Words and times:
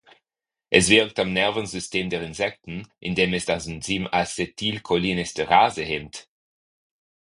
Es 0.71 0.89
wirkt 0.89 1.19
am 1.19 1.31
Nervensystem 1.31 2.09
der 2.09 2.23
Insekten, 2.23 2.87
indem 2.99 3.35
es 3.35 3.45
das 3.45 3.67
Enzym 3.67 4.07
Acetylcholinesterase 4.11 5.83
hemmt. 5.83 6.27